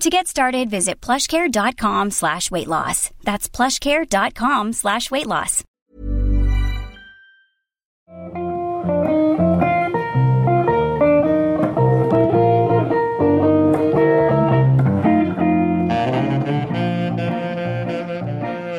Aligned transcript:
To 0.00 0.10
get 0.10 0.28
started, 0.28 0.68
visit 0.68 1.00
plushcare.com 1.00 2.10
slash 2.10 2.50
weight 2.50 2.68
loss. 2.68 3.10
That's 3.24 3.48
plushcare.com 3.48 4.74
slash 4.74 5.10
weight 5.10 5.26
loss. 5.26 5.64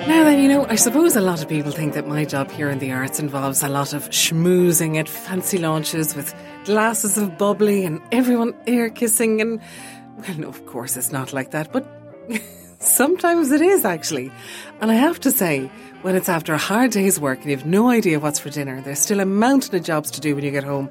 Now 0.08 0.24
then, 0.24 0.40
you 0.42 0.48
know, 0.48 0.66
I 0.68 0.76
suppose 0.76 1.16
a 1.16 1.22
lot 1.22 1.42
of 1.42 1.50
people 1.50 1.72
think 1.72 1.94
that 1.96 2.08
my 2.08 2.24
job 2.26 2.50
here 2.52 2.70
in 2.70 2.80
the 2.80 2.92
arts 2.92 3.20
involves 3.20 3.64
a 3.64 3.68
lot 3.70 3.94
of 3.94 4.10
schmoozing 4.12 4.98
at 4.98 5.10
fancy 5.10 5.58
launches 5.58 6.16
with 6.16 6.34
glasses 6.64 7.18
of 7.18 7.38
bubbly 7.38 7.86
and 7.86 8.00
everyone 8.12 8.54
air 8.68 8.90
kissing 8.90 9.42
and 9.42 9.60
well, 10.18 10.46
of 10.46 10.66
course 10.66 10.98
it's 10.98 11.12
not 11.12 11.34
like 11.34 11.52
that, 11.52 11.72
but 11.72 11.88
sometimes 12.80 13.52
it 13.52 13.62
is 13.62 13.86
actually. 13.86 14.32
And 14.82 14.92
I 14.92 14.96
have 14.96 15.20
to 15.22 15.32
say, 15.32 15.70
when 16.02 16.16
it's 16.16 16.30
after 16.30 16.54
a 16.54 16.58
hard 16.58 16.92
day's 16.92 17.20
work 17.20 17.40
and 17.40 17.50
you 17.50 17.58
have 17.58 17.66
no 17.66 17.90
idea 17.90 18.20
what's 18.20 18.40
for 18.40 18.50
dinner, 18.50 18.82
there's 18.82 19.00
still 19.00 19.20
a 19.20 19.26
mountain 19.26 19.76
of 19.76 19.84
jobs 19.84 20.12
to 20.12 20.22
do 20.22 20.36
when 20.36 20.44
you 20.44 20.52
get 20.52 20.64
home. 20.64 20.90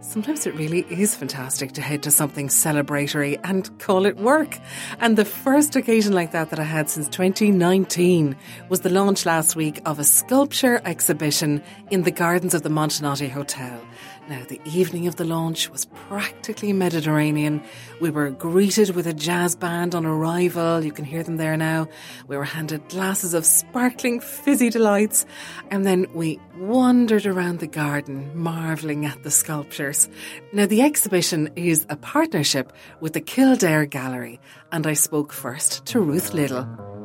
Sometimes 0.00 0.46
it 0.46 0.54
really 0.54 0.86
is 0.88 1.16
fantastic 1.16 1.72
to 1.72 1.80
head 1.80 2.02
to 2.04 2.10
something 2.10 2.48
celebratory 2.48 3.40
and 3.42 3.76
call 3.80 4.06
it 4.06 4.16
work. 4.16 4.56
And 5.00 5.16
the 5.16 5.24
first 5.24 5.74
occasion 5.74 6.12
like 6.12 6.30
that 6.30 6.50
that 6.50 6.60
I 6.60 6.64
had 6.64 6.88
since 6.88 7.08
2019 7.08 8.36
was 8.68 8.80
the 8.80 8.88
launch 8.88 9.26
last 9.26 9.56
week 9.56 9.80
of 9.84 9.98
a 9.98 10.04
sculpture 10.04 10.80
exhibition 10.84 11.62
in 11.90 12.02
the 12.02 12.12
gardens 12.12 12.54
of 12.54 12.62
the 12.62 12.68
Montenotte 12.68 13.30
Hotel. 13.30 13.80
Now, 14.28 14.42
the 14.48 14.60
evening 14.64 15.06
of 15.06 15.14
the 15.14 15.24
launch 15.24 15.70
was 15.70 15.84
practically 15.84 16.72
Mediterranean. 16.72 17.62
We 18.00 18.10
were 18.10 18.30
greeted 18.30 18.90
with 18.90 19.06
a 19.06 19.14
jazz 19.14 19.54
band 19.54 19.94
on 19.94 20.04
arrival. 20.04 20.82
You 20.82 20.90
can 20.90 21.04
hear 21.04 21.22
them 21.22 21.36
there 21.36 21.56
now. 21.56 21.86
We 22.26 22.36
were 22.36 22.44
handed 22.44 22.88
glasses 22.88 23.34
of 23.34 23.46
sparkling 23.46 24.18
fizzy 24.18 24.68
delights. 24.68 25.26
And 25.70 25.86
then 25.86 26.06
we 26.12 26.40
wandered 26.58 27.24
around 27.24 27.60
the 27.60 27.68
garden, 27.68 28.32
marvelling 28.34 29.06
at 29.06 29.22
the 29.22 29.30
sculptures. 29.30 30.08
Now, 30.52 30.66
the 30.66 30.82
exhibition 30.82 31.50
is 31.54 31.86
a 31.88 31.96
partnership 31.96 32.72
with 33.00 33.12
the 33.12 33.20
Kildare 33.20 33.86
Gallery. 33.86 34.40
And 34.72 34.88
I 34.88 34.94
spoke 34.94 35.32
first 35.32 35.86
to 35.86 36.00
Ruth 36.00 36.34
Little. 36.34 36.95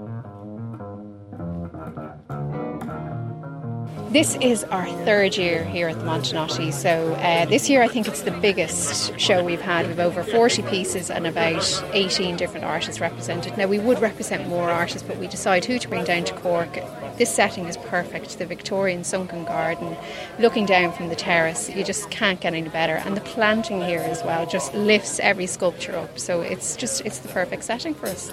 This 4.11 4.35
is 4.41 4.65
our 4.65 4.87
third 5.05 5.37
year 5.37 5.63
here 5.63 5.87
at 5.87 5.97
the 5.97 6.03
Montenotte. 6.03 6.73
So 6.73 7.13
uh, 7.13 7.45
this 7.45 7.69
year 7.69 7.81
I 7.81 7.87
think 7.87 8.09
it's 8.09 8.23
the 8.23 8.31
biggest 8.31 9.17
show 9.17 9.41
we've 9.41 9.61
had. 9.61 9.87
We've 9.87 10.01
over 10.01 10.21
40 10.21 10.63
pieces 10.63 11.09
and 11.09 11.25
about 11.25 11.81
18 11.93 12.35
different 12.35 12.65
artists 12.65 12.99
represented. 12.99 13.57
Now 13.57 13.67
we 13.67 13.79
would 13.79 14.01
represent 14.01 14.49
more 14.49 14.69
artists, 14.69 15.07
but 15.07 15.15
we 15.15 15.27
decide 15.27 15.63
who 15.63 15.79
to 15.79 15.87
bring 15.87 16.03
down 16.03 16.25
to 16.25 16.33
Cork. 16.33 16.77
This 17.17 17.33
setting 17.33 17.67
is 17.67 17.77
perfect. 17.77 18.37
The 18.37 18.45
Victorian 18.45 19.05
sunken 19.05 19.45
garden, 19.45 19.95
looking 20.39 20.65
down 20.65 20.91
from 20.91 21.07
the 21.07 21.15
terrace, 21.15 21.69
you 21.69 21.81
just 21.81 22.11
can't 22.11 22.41
get 22.41 22.53
any 22.53 22.67
better. 22.67 22.95
And 22.95 23.15
the 23.15 23.21
planting 23.21 23.81
here 23.81 24.01
as 24.01 24.25
well 24.25 24.45
just 24.45 24.73
lifts 24.73 25.21
every 25.21 25.47
sculpture 25.47 25.95
up. 25.95 26.19
So 26.19 26.41
it's 26.41 26.75
just 26.75 27.05
it's 27.05 27.19
the 27.19 27.29
perfect 27.29 27.63
setting 27.63 27.93
for 27.93 28.07
us. 28.07 28.29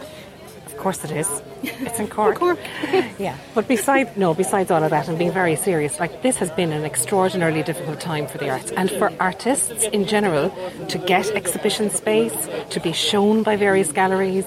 Of 0.78 0.84
course 0.84 1.02
it 1.02 1.10
is. 1.10 1.28
It's 1.86 1.98
in 1.98 2.06
Cork. 2.06 2.36
Cork. 2.36 2.60
yeah. 3.18 3.36
But 3.52 3.66
besides 3.66 4.10
no, 4.16 4.32
besides 4.32 4.70
all 4.70 4.84
of 4.84 4.90
that 4.90 5.08
and 5.08 5.18
being 5.18 5.32
very 5.32 5.56
serious, 5.56 5.98
like 5.98 6.22
this 6.22 6.36
has 6.36 6.52
been 6.52 6.70
an 6.70 6.84
extraordinarily 6.84 7.64
difficult 7.64 7.98
time 7.98 8.28
for 8.28 8.38
the 8.38 8.48
arts 8.48 8.70
and 8.70 8.88
for 8.88 9.12
artists 9.18 9.82
in 9.92 10.06
general 10.06 10.50
to 10.86 10.98
get 10.98 11.26
exhibition 11.32 11.90
space, 11.90 12.48
to 12.70 12.78
be 12.78 12.92
shown 12.92 13.42
by 13.42 13.56
various 13.56 13.90
galleries. 13.90 14.46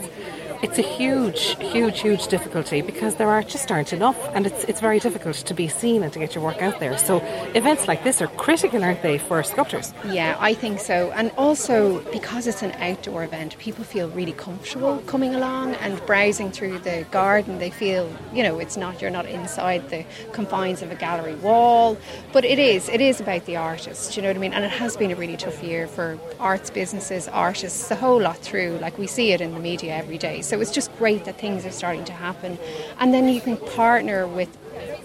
It's 0.63 0.77
a 0.77 0.83
huge, 0.83 1.57
huge, 1.59 2.01
huge 2.01 2.27
difficulty 2.27 2.81
because 2.81 3.15
there 3.15 3.29
are 3.29 3.41
just 3.41 3.71
aren't 3.71 3.93
enough, 3.93 4.19
and 4.35 4.45
it's 4.45 4.63
it's 4.65 4.79
very 4.79 4.99
difficult 4.99 5.37
to 5.37 5.53
be 5.55 5.67
seen 5.67 6.03
and 6.03 6.13
to 6.13 6.19
get 6.19 6.35
your 6.35 6.43
work 6.43 6.61
out 6.61 6.79
there. 6.79 6.99
So 6.99 7.17
events 7.55 7.87
like 7.87 8.03
this 8.03 8.21
are 8.21 8.27
critical, 8.27 8.83
aren't 8.83 9.01
they, 9.01 9.17
for 9.17 9.41
sculptors? 9.41 9.91
Yeah, 10.05 10.37
I 10.39 10.53
think 10.53 10.79
so. 10.79 11.11
And 11.15 11.31
also 11.35 12.01
because 12.11 12.45
it's 12.45 12.61
an 12.61 12.73
outdoor 12.73 13.23
event, 13.23 13.57
people 13.57 13.83
feel 13.83 14.09
really 14.09 14.33
comfortable 14.33 14.99
coming 15.07 15.33
along 15.33 15.73
and 15.75 15.99
browsing 16.05 16.51
through 16.51 16.77
the 16.79 17.07
garden. 17.09 17.57
They 17.57 17.71
feel, 17.71 18.07
you 18.31 18.43
know, 18.43 18.59
it's 18.59 18.77
not 18.77 19.01
you're 19.01 19.09
not 19.09 19.25
inside 19.25 19.89
the 19.89 20.05
confines 20.31 20.83
of 20.83 20.91
a 20.91 20.95
gallery 20.95 21.35
wall, 21.35 21.97
but 22.33 22.45
it 22.45 22.59
is. 22.59 22.87
It 22.87 23.01
is 23.01 23.19
about 23.19 23.45
the 23.47 23.55
artist. 23.55 24.15
You 24.15 24.21
know 24.21 24.29
what 24.29 24.37
I 24.37 24.39
mean? 24.39 24.53
And 24.53 24.63
it 24.63 24.71
has 24.71 24.95
been 24.95 25.09
a 25.09 25.15
really 25.15 25.37
tough 25.37 25.63
year 25.63 25.87
for 25.87 26.19
arts 26.39 26.69
businesses, 26.69 27.27
artists, 27.27 27.87
the 27.87 27.95
whole 27.95 28.21
lot 28.21 28.37
through. 28.37 28.77
Like 28.79 28.99
we 28.99 29.07
see 29.07 29.31
it 29.31 29.41
in 29.41 29.53
the 29.53 29.59
media 29.59 29.95
every 29.95 30.19
day. 30.19 30.43
It's 30.59 30.71
just 30.71 30.95
great 30.97 31.23
that 31.25 31.37
things 31.39 31.65
are 31.65 31.71
starting 31.71 32.03
to 32.05 32.13
happen. 32.13 32.57
And 32.99 33.13
then 33.13 33.29
you 33.29 33.39
can 33.39 33.55
partner 33.55 34.27
with, 34.27 34.49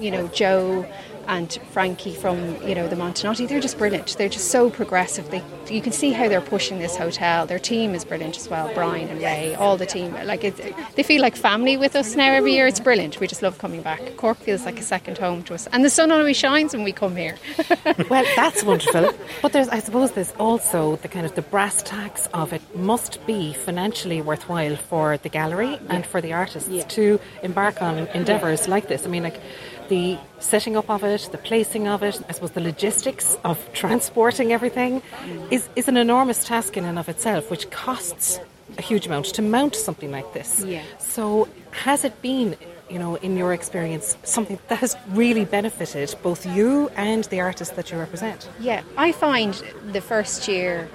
you 0.00 0.10
know, 0.10 0.26
Joe 0.28 0.90
and 1.28 1.52
Frankie 1.72 2.14
from 2.14 2.38
you 2.66 2.74
know 2.74 2.88
the 2.88 2.96
Montenotte. 2.96 3.48
They're 3.48 3.60
just 3.60 3.78
brilliant. 3.78 4.16
They're 4.16 4.28
just 4.28 4.50
so 4.50 4.70
progressive. 4.70 5.30
They 5.30 5.42
you 5.68 5.82
can 5.82 5.92
see 5.92 6.12
how 6.12 6.28
they're 6.28 6.40
pushing 6.40 6.78
this 6.78 6.96
hotel. 6.96 7.46
Their 7.46 7.58
team 7.58 7.94
is 7.94 8.04
brilliant 8.04 8.36
as 8.36 8.48
well. 8.48 8.72
Brian 8.74 9.08
and 9.08 9.20
Ray, 9.20 9.54
all 9.54 9.76
the 9.76 9.86
team. 9.86 10.12
Like 10.24 10.44
it, 10.44 10.56
they 10.94 11.02
feel 11.02 11.20
like 11.22 11.36
family 11.36 11.76
with 11.76 11.96
us 11.96 12.14
now 12.14 12.32
every 12.32 12.52
year. 12.54 12.66
It's 12.66 12.80
brilliant. 12.80 13.18
We 13.20 13.26
just 13.26 13.42
love 13.42 13.58
coming 13.58 13.82
back. 13.82 14.16
Cork 14.16 14.38
feels 14.38 14.64
like 14.64 14.78
a 14.78 14.82
second 14.82 15.18
home 15.18 15.42
to 15.44 15.54
us, 15.54 15.66
and 15.72 15.84
the 15.84 15.90
sun 15.90 16.12
always 16.12 16.36
shines 16.36 16.74
when 16.74 16.84
we 16.84 16.92
come 16.92 17.16
here. 17.16 17.36
well, 18.10 18.24
that's 18.36 18.62
wonderful. 18.62 19.12
But 19.42 19.52
there's, 19.52 19.68
I 19.68 19.80
suppose, 19.80 20.12
there's 20.12 20.32
also 20.38 20.96
the 20.96 21.08
kind 21.08 21.26
of 21.26 21.34
the 21.34 21.42
brass 21.42 21.82
tacks 21.82 22.28
of 22.34 22.52
it 22.52 22.62
must 22.76 23.24
be 23.26 23.52
financially 23.52 24.20
worthwhile 24.22 24.76
for 24.76 25.16
the 25.18 25.28
gallery 25.28 25.78
and 25.88 26.06
for 26.06 26.20
the 26.20 26.32
artists 26.32 26.68
Yeah. 26.68 26.84
to 26.84 27.20
embark 27.42 27.82
on 27.82 28.06
endeavours 28.08 28.68
like 28.68 28.88
this. 28.88 29.04
I 29.04 29.08
mean, 29.08 29.22
like 29.24 29.40
the 29.88 30.18
setting 30.40 30.76
up 30.76 30.90
of 30.90 31.04
it, 31.04 31.28
the 31.32 31.38
placing 31.38 31.88
of 31.88 32.02
it, 32.02 32.20
I 32.28 32.32
suppose 32.32 32.52
the 32.52 32.60
logistics 32.60 33.36
of 33.44 33.58
transporting 33.72 34.52
everything 34.52 35.02
is, 35.50 35.68
is 35.76 35.88
an 35.88 35.96
enormous 35.96 36.44
task 36.44 36.76
in 36.76 36.84
and 36.84 36.98
of 36.98 37.08
itself, 37.08 37.50
which 37.50 37.70
costs 37.70 38.40
a 38.78 38.82
huge 38.82 39.06
amount 39.06 39.26
to 39.26 39.42
mount 39.42 39.74
something 39.74 40.10
like 40.10 40.32
this. 40.32 40.62
Yeah. 40.64 40.82
So 40.98 41.48
has 41.70 42.04
it 42.04 42.20
been, 42.22 42.56
you 42.90 42.98
know, 42.98 43.16
in 43.16 43.36
your 43.36 43.52
experience, 43.52 44.16
something 44.22 44.58
that 44.68 44.78
has 44.78 44.96
really 45.10 45.44
benefited 45.44 46.14
both 46.22 46.46
you 46.46 46.88
and 46.96 47.24
the 47.24 47.40
artists 47.40 47.74
that 47.74 47.90
you 47.90 47.98
represent? 47.98 48.48
Yeah, 48.60 48.82
I 48.96 49.12
find 49.12 49.54
the 49.92 50.00
first 50.00 50.48
year, 50.48 50.88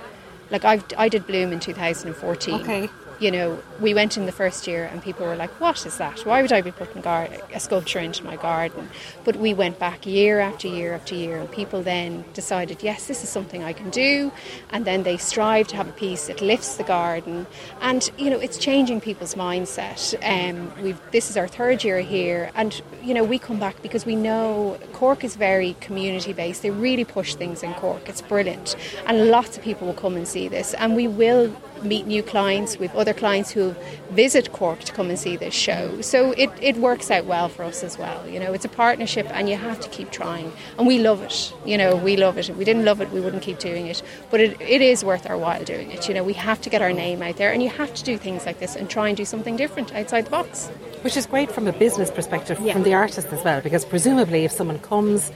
like 0.49 0.65
I've, 0.65 0.83
I 0.97 1.09
did 1.09 1.25
Bloom 1.25 1.51
in 1.51 1.59
2014. 1.59 2.61
Okay. 2.61 2.89
You 3.21 3.29
know, 3.29 3.61
we 3.79 3.93
went 3.93 4.17
in 4.17 4.25
the 4.25 4.31
first 4.31 4.65
year 4.65 4.85
and 4.91 4.99
people 4.99 5.27
were 5.27 5.35
like, 5.35 5.51
what 5.61 5.85
is 5.85 5.95
that? 5.99 6.25
Why 6.25 6.41
would 6.41 6.51
I 6.51 6.61
be 6.61 6.71
putting 6.71 7.03
gar- 7.03 7.29
a 7.53 7.59
sculpture 7.59 7.99
into 7.99 8.23
my 8.23 8.35
garden? 8.35 8.89
But 9.23 9.35
we 9.35 9.53
went 9.53 9.77
back 9.77 10.07
year 10.07 10.39
after 10.39 10.67
year 10.67 10.95
after 10.95 11.13
year 11.13 11.37
and 11.37 11.51
people 11.51 11.83
then 11.83 12.25
decided, 12.33 12.81
yes, 12.81 13.05
this 13.05 13.23
is 13.23 13.29
something 13.29 13.63
I 13.63 13.73
can 13.73 13.91
do. 13.91 14.31
And 14.71 14.85
then 14.85 15.03
they 15.03 15.17
strive 15.17 15.67
to 15.67 15.75
have 15.75 15.87
a 15.87 15.91
piece 15.91 16.25
that 16.27 16.41
lifts 16.41 16.77
the 16.77 16.83
garden. 16.83 17.45
And, 17.79 18.09
you 18.17 18.31
know, 18.31 18.39
it's 18.39 18.57
changing 18.57 19.01
people's 19.01 19.35
mindset. 19.35 20.01
Um, 20.23 20.71
we've, 20.81 20.99
this 21.11 21.29
is 21.29 21.37
our 21.37 21.47
third 21.47 21.83
year 21.83 22.01
here 22.01 22.49
and, 22.55 22.81
you 23.03 23.13
know, 23.13 23.23
we 23.23 23.37
come 23.37 23.59
back 23.59 23.83
because 23.83 24.03
we 24.03 24.15
know 24.15 24.79
Cork 24.93 25.23
is 25.23 25.35
very 25.35 25.75
community 25.79 26.33
based. 26.33 26.63
They 26.63 26.71
really 26.71 27.05
push 27.05 27.35
things 27.35 27.61
in 27.61 27.75
Cork. 27.75 28.09
It's 28.09 28.23
brilliant. 28.23 28.75
And 29.05 29.27
lots 29.27 29.57
of 29.57 29.63
people 29.63 29.85
will 29.85 29.93
come 29.93 30.15
and 30.15 30.27
see 30.27 30.47
this. 30.47 30.73
And 30.73 30.95
we 30.95 31.07
will 31.07 31.55
meet 31.83 32.07
new 32.07 32.23
clients. 32.23 32.77
We've 32.77 32.95
other 32.95 33.13
clients 33.13 33.51
who 33.51 33.75
visit 34.11 34.51
Cork 34.51 34.79
to 34.81 34.91
come 34.91 35.09
and 35.09 35.17
see 35.17 35.35
this 35.35 35.53
show. 35.53 36.01
So 36.01 36.31
it, 36.33 36.49
it 36.61 36.77
works 36.77 37.09
out 37.09 37.25
well 37.25 37.49
for 37.49 37.63
us 37.63 37.83
as 37.83 37.97
well. 37.97 38.27
You 38.27 38.39
know, 38.39 38.53
it's 38.53 38.65
a 38.65 38.69
partnership 38.69 39.27
and 39.31 39.49
you 39.49 39.55
have 39.55 39.79
to 39.81 39.89
keep 39.89 40.11
trying. 40.11 40.51
And 40.77 40.87
we 40.87 40.99
love 40.99 41.21
it. 41.21 41.53
You 41.65 41.77
know, 41.77 41.95
we 41.95 42.17
love 42.17 42.37
it. 42.37 42.49
If 42.49 42.57
we 42.57 42.65
didn't 42.65 42.85
love 42.85 43.01
it, 43.01 43.09
we 43.11 43.19
wouldn't 43.19 43.43
keep 43.43 43.59
doing 43.59 43.87
it. 43.87 44.01
But 44.29 44.39
it, 44.39 44.61
it 44.61 44.81
is 44.81 45.03
worth 45.03 45.29
our 45.29 45.37
while 45.37 45.63
doing 45.63 45.91
it. 45.91 46.07
You 46.07 46.13
know, 46.13 46.23
we 46.23 46.33
have 46.33 46.61
to 46.61 46.69
get 46.69 46.81
our 46.81 46.93
name 46.93 47.21
out 47.21 47.37
there 47.37 47.51
and 47.51 47.61
you 47.63 47.69
have 47.69 47.93
to 47.93 48.03
do 48.03 48.17
things 48.17 48.45
like 48.45 48.59
this 48.59 48.75
and 48.75 48.89
try 48.89 49.07
and 49.07 49.17
do 49.17 49.25
something 49.25 49.55
different 49.55 49.93
outside 49.93 50.25
the 50.25 50.31
box. 50.31 50.67
Which 51.01 51.17
is 51.17 51.25
great 51.25 51.51
from 51.51 51.67
a 51.67 51.73
business 51.73 52.11
perspective, 52.11 52.59
yeah. 52.61 52.73
from 52.73 52.83
the 52.83 52.93
artist 52.93 53.33
as 53.33 53.43
well, 53.43 53.61
because 53.61 53.85
presumably 53.85 54.45
if 54.45 54.51
someone 54.51 54.77
comes 54.79 55.31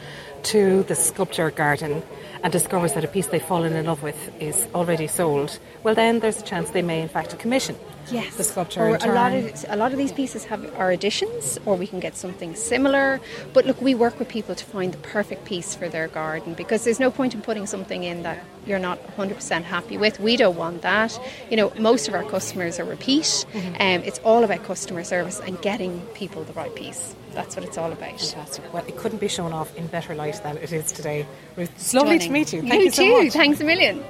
to 0.45 0.83
the 0.83 0.95
sculpture 0.95 1.51
garden 1.51 2.03
and 2.43 2.53
discovers 2.53 2.93
that 2.93 3.03
a 3.03 3.07
piece 3.07 3.27
they've 3.27 3.41
fallen 3.41 3.73
in 3.73 3.85
love 3.85 4.03
with 4.03 4.31
is 4.39 4.67
already 4.75 5.07
sold, 5.07 5.59
well, 5.83 5.95
then 5.95 6.19
there's 6.19 6.39
a 6.39 6.43
chance 6.43 6.69
they 6.69 6.81
may, 6.81 7.01
in 7.01 7.09
fact, 7.09 7.37
commission 7.39 7.75
yes. 8.11 8.35
the 8.35 8.43
sculpture. 8.43 8.81
Or 8.81 8.95
a 8.95 9.13
lot 9.13 9.33
of 9.33 9.65
a 9.69 9.75
lot 9.75 9.91
of 9.91 9.97
these 9.97 10.11
pieces 10.11 10.45
have 10.45 10.63
are 10.75 10.91
additions, 10.91 11.59
or 11.65 11.75
we 11.75 11.87
can 11.87 11.99
get 11.99 12.15
something 12.15 12.55
similar. 12.55 13.19
But 13.53 13.65
look, 13.65 13.81
we 13.81 13.95
work 13.95 14.19
with 14.19 14.29
people 14.29 14.55
to 14.55 14.65
find 14.65 14.93
the 14.93 14.97
perfect 14.99 15.45
piece 15.45 15.75
for 15.75 15.89
their 15.89 16.07
garden 16.07 16.53
because 16.53 16.83
there's 16.83 16.99
no 16.99 17.11
point 17.11 17.33
in 17.33 17.41
putting 17.41 17.65
something 17.65 18.03
in 18.03 18.23
that 18.23 18.43
you're 18.65 18.79
not 18.79 18.99
100% 19.17 19.63
happy 19.63 19.97
with. 19.97 20.19
We 20.19 20.37
don't 20.37 20.57
want 20.57 20.81
that. 20.81 21.19
You 21.49 21.57
know, 21.57 21.73
most 21.79 22.07
of 22.07 22.13
our 22.13 22.23
customers 22.23 22.79
are 22.79 22.85
repeat. 22.85 23.23
Mm-hmm. 23.23 23.75
Um, 23.75 24.03
it's 24.03 24.19
all 24.19 24.43
about 24.43 24.63
customer 24.63 25.03
service 25.03 25.39
and 25.39 25.61
getting 25.61 26.01
people 26.13 26.43
the 26.43 26.53
right 26.53 26.73
piece. 26.75 27.15
That's 27.35 27.55
what 27.55 27.65
it's 27.65 27.77
all 27.77 27.91
about. 27.91 28.19
Fantastic. 28.19 28.73
Well, 28.73 28.85
it 28.87 28.97
couldn't 28.97 29.19
be 29.19 29.27
shown 29.27 29.51
off 29.53 29.75
in 29.75 29.87
better 29.87 30.15
light 30.15 30.41
than 30.41 30.57
it 30.57 30.71
is 30.71 30.91
today. 30.91 31.27
Ruth, 31.55 31.69
it's 31.75 31.93
lovely 31.93 32.17
to 32.19 32.29
meet 32.29 32.53
you. 32.53 32.61
Thank 32.61 32.73
you, 32.73 32.85
you 32.85 32.91
so 32.91 33.03
too. 33.03 33.23
Much. 33.23 33.33
Thanks 33.33 33.59
a 33.59 33.65
million. 33.65 34.03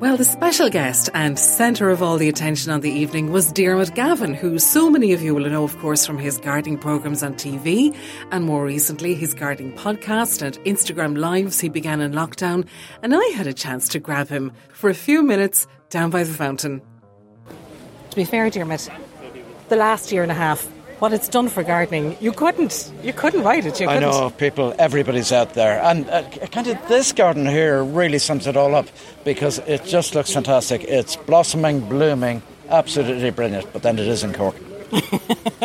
Well, 0.00 0.16
the 0.16 0.24
special 0.24 0.70
guest 0.70 1.10
and 1.12 1.36
centre 1.36 1.90
of 1.90 2.04
all 2.04 2.18
the 2.18 2.28
attention 2.28 2.70
on 2.70 2.82
the 2.82 2.90
evening 2.90 3.32
was 3.32 3.50
Diarmuid 3.50 3.96
Gavin, 3.96 4.32
who 4.32 4.60
so 4.60 4.88
many 4.88 5.12
of 5.12 5.22
you 5.22 5.34
will 5.34 5.50
know, 5.50 5.64
of 5.64 5.76
course, 5.78 6.06
from 6.06 6.18
his 6.18 6.38
gardening 6.38 6.78
programmes 6.78 7.24
on 7.24 7.34
TV 7.34 7.96
and 8.30 8.44
more 8.44 8.64
recently 8.64 9.16
his 9.16 9.34
gardening 9.34 9.72
podcast 9.72 10.40
and 10.40 10.56
Instagram 10.64 11.18
lives 11.18 11.58
he 11.58 11.68
began 11.68 12.00
in 12.00 12.12
lockdown. 12.12 12.64
And 13.02 13.12
I 13.12 13.24
had 13.34 13.48
a 13.48 13.52
chance 13.52 13.88
to 13.88 13.98
grab 13.98 14.28
him 14.28 14.52
for 14.72 14.88
a 14.88 14.94
few 14.94 15.20
minutes 15.24 15.66
down 15.90 16.10
by 16.10 16.22
the 16.22 16.32
fountain. 16.32 16.80
To 18.10 18.16
be 18.16 18.24
fair, 18.24 18.50
Diarmuid, 18.50 18.88
the 19.68 19.76
last 19.76 20.12
year 20.12 20.22
and 20.22 20.30
a 20.30 20.36
half 20.36 20.68
what 20.98 21.12
it's 21.12 21.28
done 21.28 21.48
for 21.48 21.62
gardening. 21.62 22.16
You 22.20 22.32
couldn't, 22.32 22.92
you 23.02 23.12
couldn't 23.12 23.42
write 23.42 23.66
it. 23.66 23.80
You 23.80 23.88
I 23.88 23.98
know 23.98 24.30
people, 24.30 24.74
everybody's 24.78 25.32
out 25.32 25.54
there, 25.54 25.80
and 25.82 26.08
uh, 26.10 26.22
kind 26.48 26.66
of 26.66 26.88
this 26.88 27.12
garden 27.12 27.46
here 27.46 27.82
really 27.82 28.18
sums 28.18 28.46
it 28.46 28.56
all 28.56 28.74
up 28.74 28.88
because 29.24 29.58
it 29.60 29.84
just 29.84 30.14
looks 30.14 30.32
fantastic. 30.32 30.84
It's 30.84 31.16
blossoming, 31.16 31.80
blooming, 31.88 32.42
absolutely 32.68 33.30
brilliant. 33.30 33.72
But 33.72 33.82
then 33.82 33.98
it 33.98 34.06
is 34.08 34.24
in 34.24 34.32
Cork. 34.32 34.56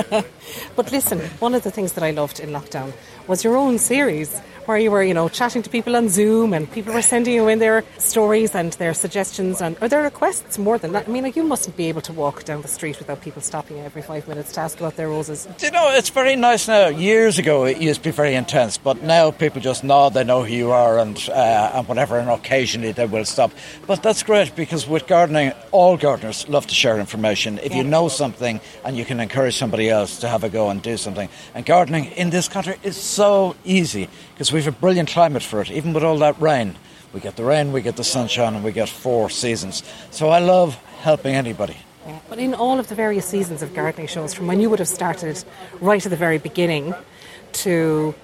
but 0.75 0.91
listen, 0.91 1.19
one 1.39 1.53
of 1.53 1.63
the 1.63 1.71
things 1.71 1.94
that 1.94 2.03
I 2.03 2.12
loved 2.12 2.39
in 2.39 2.50
lockdown 2.50 2.91
was 3.27 3.44
your 3.44 3.56
own 3.56 3.80
series 3.80 4.41
where 4.65 4.77
you 4.77 4.92
were, 4.92 5.04
you 5.04 5.13
know, 5.13 5.30
chatting 5.30 5.62
to 5.63 5.69
people 5.69 5.95
on 5.95 6.10
Zoom 6.10 6.54
and 6.54 6.71
people 6.71 6.94
were 6.94 7.01
sending 7.01 7.33
you 7.33 7.48
in 7.48 7.60
their 7.60 7.83
stories 7.98 8.56
and 8.56 8.74
their 8.74 8.94
suggestions 8.94 9.62
and 9.62 9.77
or 9.81 9.88
their 9.88 10.01
requests 10.01 10.57
more 10.57 10.77
than 10.77 10.92
that. 10.94 11.07
I 11.07 11.12
mean, 11.12 11.24
like 11.24 11.36
you 11.36 11.44
mustn't 11.44 11.75
be 11.75 11.89
able 11.89 12.01
to 12.01 12.13
walk 12.13 12.44
down 12.44 12.62
the 12.62 12.68
street 12.68 13.00
without 13.00 13.21
people 13.21 13.42
stopping 13.42 13.80
every 13.80 14.01
five 14.01 14.27
minutes 14.27 14.54
to 14.54 14.62
ask 14.62 14.80
about 14.80 14.95
their 14.95 15.10
roses. 15.10 15.48
Do 15.57 15.65
you 15.65 15.71
know, 15.71 15.89
it's 15.92 16.10
very 16.10 16.36
nice 16.36 16.68
now. 16.68 16.88
Years 16.88 17.39
ago, 17.39 17.65
it 17.65 17.77
used 17.77 18.04
to 18.04 18.10
be 18.10 18.12
very 18.12 18.36
intense, 18.36 18.77
but 18.77 19.01
now 19.04 19.31
people 19.31 19.62
just 19.62 19.83
nod, 19.83 20.13
they 20.13 20.24
know 20.24 20.44
who 20.44 20.54
you 20.54 20.71
are 20.71 21.00
and, 21.00 21.18
uh, 21.30 21.71
and 21.74 21.88
whatever, 21.88 22.18
and 22.18 22.30
occasionally 22.30 22.92
they 22.92 23.06
will 23.06 23.25
stop. 23.25 23.51
But 23.88 24.04
that's 24.04 24.24
great 24.24 24.56
because 24.56 24.88
with 24.88 25.07
gardening, 25.07 25.54
all 25.71 25.98
gardeners 25.98 26.48
love 26.48 26.68
to 26.68 26.75
share 26.75 27.00
information. 27.00 27.59
If 27.59 27.71
yeah. 27.71 27.80
you 27.80 27.83
know 27.83 28.07
something 28.07 28.62
and 28.86 28.95
you 28.95 29.06
can 29.06 29.19
encourage 29.19 29.57
somebody 29.57 29.89
else 29.89 30.19
to 30.19 30.27
have 30.27 30.44
a 30.44 30.50
go 30.50 30.69
and 30.69 30.81
do 30.81 30.98
something. 30.98 31.30
And 31.54 31.66
gardening 31.66 32.06
in 32.06 32.30
this 32.30 32.48
country 32.48 32.75
is 32.83 32.95
so 32.95 33.56
easy 33.66 34.07
because 34.33 34.52
we 34.53 34.61
have 34.61 34.73
a 34.73 34.79
brilliant 34.79 35.09
climate 35.09 35.44
for 35.44 35.61
it, 35.61 35.71
even 35.71 35.94
with 35.94 36.03
all 36.03 36.17
that 36.19 36.39
rain. 36.39 36.75
We 37.13 37.19
get 37.19 37.35
the 37.35 37.44
rain, 37.44 37.71
we 37.71 37.81
get 37.81 37.95
the 37.95 38.03
sunshine, 38.03 38.55
and 38.55 38.63
we 38.63 38.71
get 38.71 38.89
four 38.89 39.29
seasons. 39.29 39.83
So 40.11 40.29
I 40.29 40.39
love 40.39 40.75
helping 41.01 41.35
anybody. 41.35 41.77
Yeah. 42.07 42.19
But 42.29 42.39
in 42.39 42.53
all 42.53 42.79
of 42.79 42.88
the 42.88 42.95
various 42.95 43.25
seasons 43.25 43.61
of 43.61 43.73
gardening 43.73 44.07
shows, 44.07 44.33
from 44.33 44.47
when 44.47 44.59
you 44.59 44.69
would 44.69 44.79
have 44.79 44.88
started 44.88 45.44
right 45.79 46.05
at 46.05 46.09
the 46.09 46.15
very 46.15 46.38
beginning 46.38 46.94
to 47.63 48.15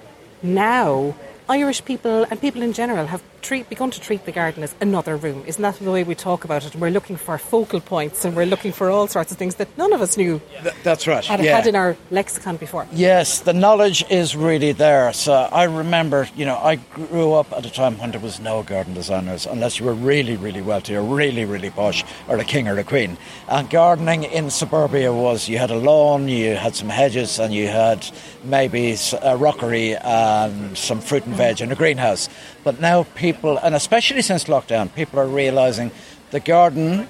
now, 0.42 1.14
Irish 1.48 1.84
people 1.84 2.24
and 2.30 2.40
people 2.40 2.62
in 2.62 2.72
general 2.72 3.06
have 3.06 3.22
treat, 3.42 3.68
begun 3.68 3.90
to 3.90 4.00
treat 4.00 4.24
the 4.24 4.32
garden 4.32 4.62
as 4.62 4.74
another 4.80 5.16
room. 5.16 5.44
Isn't 5.46 5.62
that 5.62 5.76
the 5.76 5.90
way 5.90 6.04
we 6.04 6.14
talk 6.14 6.44
about 6.44 6.64
it? 6.64 6.74
we're 6.76 6.90
looking 6.90 7.16
for 7.16 7.36
focal 7.38 7.80
points 7.80 8.24
and 8.24 8.34
we're 8.34 8.46
looking 8.46 8.72
for 8.72 8.90
all 8.90 9.06
sorts 9.06 9.30
of 9.30 9.38
things 9.38 9.56
that 9.56 9.68
none 9.76 9.92
of 9.92 10.00
us 10.00 10.16
knew. 10.16 10.40
Th- 10.62 10.74
that's 10.82 11.06
right. 11.06 11.24
Had, 11.24 11.44
yeah. 11.44 11.56
had 11.56 11.66
in 11.66 11.76
our 11.76 11.96
lexicon 12.10 12.56
before. 12.56 12.86
Yes, 12.92 13.40
the 13.40 13.52
knowledge 13.52 14.04
is 14.10 14.34
really 14.34 14.72
there. 14.72 15.12
So 15.12 15.32
I 15.32 15.64
remember, 15.64 16.28
you 16.34 16.44
know, 16.44 16.56
I 16.56 16.76
grew 16.76 17.34
up 17.34 17.52
at 17.52 17.66
a 17.66 17.70
time 17.70 17.98
when 17.98 18.10
there 18.10 18.20
was 18.20 18.40
no 18.40 18.62
garden 18.62 18.94
designers 18.94 19.46
unless 19.46 19.78
you 19.78 19.86
were 19.86 19.94
really, 19.94 20.36
really 20.36 20.62
wealthy 20.62 20.96
or 20.96 21.02
really, 21.02 21.44
really 21.44 21.70
posh 21.70 22.04
or 22.28 22.38
a 22.38 22.44
king 22.44 22.68
or 22.68 22.78
a 22.78 22.84
queen. 22.84 23.18
And 23.48 23.68
gardening 23.68 24.24
in 24.24 24.50
suburbia 24.50 25.12
was 25.12 25.48
you 25.48 25.58
had 25.58 25.70
a 25.70 25.76
lawn, 25.76 26.28
you 26.28 26.56
had 26.56 26.74
some 26.74 26.88
hedges, 26.88 27.38
and 27.38 27.52
you 27.52 27.68
had 27.68 28.06
maybe 28.44 28.96
a 29.22 29.36
rockery 29.36 29.96
and 29.96 30.76
some 30.76 31.00
fruit 31.00 31.26
and 31.26 31.34
veg 31.34 31.60
and 31.60 31.72
a 31.72 31.76
greenhouse. 31.76 32.28
But 32.64 32.80
now 32.80 33.04
people, 33.14 33.58
and 33.58 33.74
especially 33.74 34.22
since 34.22 34.44
lockdown, 34.44 34.94
people 34.94 35.18
are 35.18 35.26
realizing 35.26 35.90
the 36.30 36.40
garden 36.40 37.08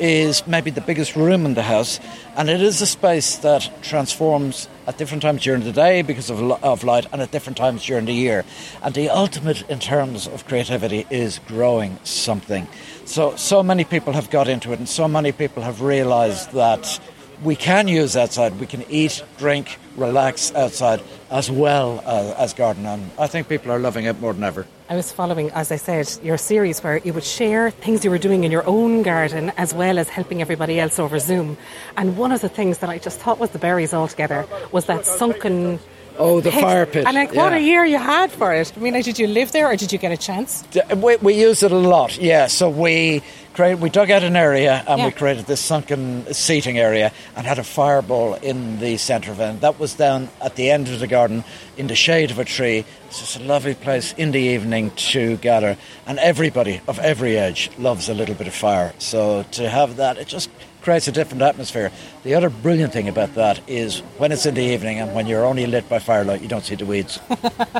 is 0.00 0.46
maybe 0.46 0.70
the 0.70 0.80
biggest 0.80 1.16
room 1.16 1.44
in 1.44 1.54
the 1.54 1.62
house, 1.62 1.98
and 2.36 2.48
it 2.48 2.62
is 2.62 2.80
a 2.80 2.86
space 2.86 3.36
that 3.36 3.70
transforms 3.82 4.68
at 4.86 4.96
different 4.96 5.22
times 5.22 5.42
during 5.42 5.64
the 5.64 5.72
day 5.72 6.02
because 6.02 6.30
of, 6.30 6.40
of 6.62 6.84
light 6.84 7.06
and 7.12 7.20
at 7.20 7.30
different 7.30 7.56
times 7.56 7.84
during 7.84 8.04
the 8.04 8.12
year. 8.12 8.44
And 8.82 8.94
the 8.94 9.10
ultimate 9.10 9.68
in 9.68 9.80
terms 9.80 10.26
of 10.26 10.46
creativity 10.46 11.06
is 11.10 11.40
growing 11.46 11.98
something. 12.04 12.68
So, 13.04 13.34
so 13.36 13.62
many 13.62 13.84
people 13.84 14.12
have 14.12 14.30
got 14.30 14.48
into 14.48 14.72
it, 14.72 14.78
and 14.78 14.88
so 14.88 15.08
many 15.08 15.32
people 15.32 15.62
have 15.62 15.82
realized 15.82 16.52
that 16.52 17.00
we 17.42 17.56
can 17.56 17.88
use 17.88 18.16
outside. 18.16 18.58
We 18.58 18.66
can 18.66 18.84
eat, 18.88 19.22
drink, 19.38 19.78
relax 19.96 20.54
outside 20.54 21.02
as 21.30 21.50
well 21.50 22.02
as, 22.06 22.34
as 22.34 22.54
garden. 22.54 22.86
And 22.86 23.10
I 23.18 23.26
think 23.26 23.48
people 23.48 23.70
are 23.70 23.78
loving 23.78 24.04
it 24.04 24.20
more 24.20 24.32
than 24.32 24.44
ever. 24.44 24.66
I 24.88 24.96
was 24.96 25.12
following, 25.12 25.50
as 25.50 25.70
I 25.70 25.76
said, 25.76 26.08
your 26.22 26.38
series 26.38 26.82
where 26.82 26.98
you 26.98 27.12
would 27.12 27.24
share 27.24 27.70
things 27.70 28.04
you 28.04 28.10
were 28.10 28.18
doing 28.18 28.44
in 28.44 28.50
your 28.50 28.66
own 28.66 29.02
garden 29.02 29.52
as 29.56 29.74
well 29.74 29.98
as 29.98 30.08
helping 30.08 30.40
everybody 30.40 30.80
else 30.80 30.98
over 30.98 31.18
Zoom. 31.18 31.58
And 31.96 32.16
one 32.16 32.32
of 32.32 32.40
the 32.40 32.48
things 32.48 32.78
that 32.78 32.90
I 32.90 32.98
just 32.98 33.20
thought 33.20 33.38
was 33.38 33.50
the 33.50 33.58
berries 33.58 33.92
altogether 33.92 34.46
was 34.72 34.86
that 34.86 35.04
sunken 35.04 35.78
Oh, 36.18 36.40
the 36.40 36.50
fire 36.50 36.84
pit. 36.84 37.06
And 37.06 37.14
like, 37.14 37.32
what 37.32 37.52
yeah. 37.52 37.58
a 37.58 37.60
year 37.60 37.84
you 37.84 37.98
had 37.98 38.32
for 38.32 38.52
it. 38.52 38.72
I 38.76 38.80
mean, 38.80 38.92
did 38.94 39.18
you 39.18 39.28
live 39.28 39.52
there 39.52 39.68
or 39.68 39.76
did 39.76 39.92
you 39.92 39.98
get 39.98 40.10
a 40.10 40.16
chance? 40.16 40.64
We, 40.96 41.16
we 41.16 41.34
used 41.34 41.62
it 41.62 41.70
a 41.70 41.76
lot, 41.76 42.18
yeah. 42.18 42.48
So 42.48 42.68
we 42.68 43.22
created, 43.54 43.80
we 43.80 43.88
dug 43.88 44.10
out 44.10 44.24
an 44.24 44.36
area 44.36 44.84
and 44.86 44.98
yeah. 44.98 45.06
we 45.06 45.12
created 45.12 45.46
this 45.46 45.60
sunken 45.60 46.32
seating 46.34 46.78
area 46.78 47.12
and 47.36 47.46
had 47.46 47.58
a 47.58 47.64
fireball 47.64 48.34
in 48.34 48.80
the 48.80 48.96
centre 48.96 49.30
of 49.30 49.40
it. 49.40 49.60
That 49.60 49.78
was 49.78 49.94
down 49.94 50.28
at 50.40 50.56
the 50.56 50.70
end 50.70 50.88
of 50.88 50.98
the 50.98 51.06
garden 51.06 51.44
in 51.76 51.86
the 51.86 51.94
shade 51.94 52.30
of 52.30 52.38
a 52.38 52.44
tree. 52.44 52.84
It's 53.06 53.20
just 53.20 53.36
a 53.36 53.44
lovely 53.44 53.74
place 53.74 54.12
in 54.14 54.32
the 54.32 54.40
evening 54.40 54.90
to 55.12 55.36
gather. 55.36 55.76
And 56.06 56.18
everybody 56.18 56.80
of 56.88 56.98
every 56.98 57.36
age 57.36 57.70
loves 57.78 58.08
a 58.08 58.14
little 58.14 58.34
bit 58.34 58.48
of 58.48 58.54
fire. 58.54 58.92
So 58.98 59.44
to 59.52 59.68
have 59.68 59.96
that, 59.96 60.18
it 60.18 60.26
just 60.26 60.50
creates 60.88 61.06
a 61.06 61.12
different 61.12 61.42
atmosphere. 61.42 61.92
The 62.22 62.34
other 62.34 62.48
brilliant 62.48 62.94
thing 62.94 63.08
about 63.08 63.34
that 63.34 63.60
is 63.68 63.98
when 64.16 64.32
it's 64.32 64.46
in 64.46 64.54
the 64.54 64.62
evening 64.62 64.98
and 64.98 65.14
when 65.14 65.26
you're 65.26 65.44
only 65.44 65.66
lit 65.66 65.86
by 65.86 65.98
firelight, 65.98 66.40
you 66.40 66.48
don't 66.48 66.64
see 66.64 66.76
the 66.76 66.86
weeds. 66.86 67.20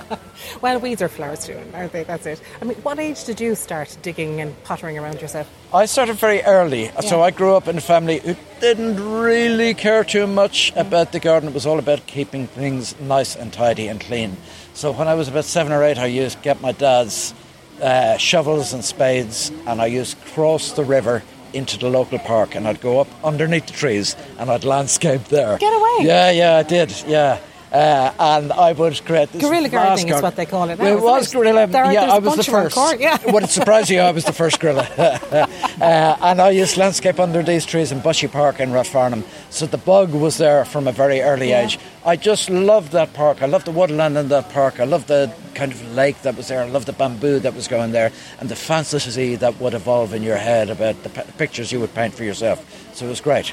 well, 0.60 0.78
weeds 0.78 1.00
are 1.00 1.08
flowers 1.08 1.46
too, 1.46 1.58
aren't 1.72 1.92
they? 1.92 2.04
That's 2.04 2.26
it. 2.26 2.42
I 2.60 2.66
mean, 2.66 2.76
what 2.82 2.98
age 2.98 3.24
did 3.24 3.40
you 3.40 3.54
start 3.54 3.96
digging 4.02 4.42
and 4.42 4.62
pottering 4.64 4.98
around 4.98 5.22
yourself? 5.22 5.50
I 5.72 5.86
started 5.86 6.16
very 6.16 6.42
early. 6.42 6.82
Yeah. 6.82 7.00
So 7.00 7.22
I 7.22 7.30
grew 7.30 7.54
up 7.54 7.66
in 7.66 7.78
a 7.78 7.80
family 7.80 8.18
who 8.18 8.36
didn't 8.60 9.00
really 9.02 9.72
care 9.72 10.04
too 10.04 10.26
much 10.26 10.74
mm. 10.74 10.80
about 10.82 11.12
the 11.12 11.18
garden. 11.18 11.48
It 11.48 11.54
was 11.54 11.64
all 11.64 11.78
about 11.78 12.06
keeping 12.06 12.46
things 12.46 12.94
nice 13.00 13.36
and 13.36 13.50
tidy 13.50 13.88
and 13.88 13.98
clean. 14.02 14.36
So 14.74 14.92
when 14.92 15.08
I 15.08 15.14
was 15.14 15.28
about 15.28 15.46
seven 15.46 15.72
or 15.72 15.82
eight, 15.82 15.96
I 15.96 16.04
used 16.04 16.36
to 16.36 16.42
get 16.42 16.60
my 16.60 16.72
dad's 16.72 17.32
uh, 17.80 18.18
shovels 18.18 18.74
and 18.74 18.84
spades 18.84 19.50
and 19.66 19.80
I 19.80 19.86
used 19.86 20.20
to 20.20 20.26
cross 20.32 20.72
the 20.72 20.84
river 20.84 21.22
into 21.52 21.78
the 21.78 21.88
local 21.88 22.18
park 22.18 22.54
and 22.54 22.66
I'd 22.66 22.80
go 22.80 23.00
up 23.00 23.08
underneath 23.24 23.66
the 23.66 23.72
trees 23.72 24.16
and 24.38 24.50
I'd 24.50 24.64
landscape 24.64 25.24
there. 25.24 25.58
Get 25.58 25.72
away! 25.72 26.06
Yeah, 26.06 26.30
yeah, 26.30 26.56
I 26.56 26.62
did, 26.62 26.92
yeah. 27.06 27.38
Uh, 27.72 28.12
and 28.18 28.52
I 28.52 28.72
would 28.72 29.04
create 29.04 29.30
this 29.32 29.42
guerrilla 29.42 29.68
gardening 29.68 30.06
garden. 30.06 30.16
is 30.16 30.22
what 30.22 30.36
they 30.36 30.46
call 30.46 30.70
it. 30.70 30.78
Now, 30.78 30.86
it 30.86 31.00
was 31.00 31.32
guerrilla. 31.32 31.66
There, 31.66 31.92
yeah, 31.92 32.12
I 32.12 32.18
was 32.18 32.36
the 32.36 32.44
first. 32.44 32.74
Court, 32.74 32.98
yeah. 32.98 33.18
Would 33.30 33.42
it 33.42 33.50
surprise 33.50 33.90
you? 33.90 34.00
I 34.00 34.10
was 34.10 34.24
the 34.24 34.32
first 34.32 34.58
guerrilla. 34.58 34.88
uh, 34.98 36.16
and 36.22 36.40
I 36.40 36.50
used 36.50 36.78
landscape 36.78 37.20
under 37.20 37.42
these 37.42 37.66
trees 37.66 37.92
in 37.92 38.00
Bushy 38.00 38.28
Park 38.28 38.60
in 38.60 38.70
Rathfarnham. 38.70 39.22
So 39.50 39.66
the 39.66 39.76
bug 39.76 40.12
was 40.12 40.38
there 40.38 40.64
from 40.64 40.88
a 40.88 40.92
very 40.92 41.20
early 41.20 41.50
yeah. 41.50 41.64
age. 41.64 41.78
I 42.06 42.16
just 42.16 42.48
loved 42.48 42.92
that 42.92 43.12
park. 43.12 43.42
I 43.42 43.46
loved 43.46 43.66
the 43.66 43.72
woodland 43.72 44.16
in 44.16 44.28
that 44.28 44.48
park. 44.48 44.80
I 44.80 44.84
loved 44.84 45.08
the 45.08 45.30
kind 45.54 45.70
of 45.70 45.94
lake 45.94 46.22
that 46.22 46.36
was 46.36 46.48
there. 46.48 46.62
I 46.62 46.68
loved 46.68 46.86
the 46.86 46.94
bamboo 46.94 47.40
that 47.40 47.54
was 47.54 47.68
going 47.68 47.92
there, 47.92 48.12
and 48.40 48.48
the 48.48 48.56
fantasy 48.56 49.34
that 49.36 49.60
would 49.60 49.74
evolve 49.74 50.14
in 50.14 50.22
your 50.22 50.36
head 50.36 50.70
about 50.70 51.02
the 51.02 51.10
p- 51.10 51.32
pictures 51.36 51.70
you 51.70 51.80
would 51.80 51.94
paint 51.94 52.14
for 52.14 52.24
yourself. 52.24 52.64
So 52.94 53.06
it 53.06 53.10
was 53.10 53.20
great. 53.20 53.52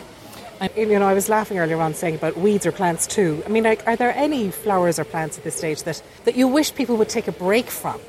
And, 0.60 0.72
you 0.76 0.98
know, 1.00 1.08
I 1.08 1.14
was 1.14 1.28
laughing 1.30 1.58
earlier 1.60 1.80
on 1.82 1.94
saying 1.94 2.16
about 2.16 2.38
weeds 2.38 2.66
or 2.66 2.72
plants 2.72 3.08
too. 3.08 3.44
I 3.46 3.50
mean, 3.50 3.64
like, 3.64 3.86
are 3.88 3.96
there 3.96 4.14
any 4.16 4.52
flowers 4.52 5.00
or 5.00 5.04
plants 5.04 5.38
at 5.38 5.44
this 5.44 5.56
stage 5.56 5.84
that, 5.84 6.02
that 6.24 6.36
you 6.36 6.48
wish 6.48 6.74
people 6.74 6.96
would 6.98 7.10
take 7.10 7.28
a 7.28 7.32
break 7.32 7.68
from? 7.68 8.00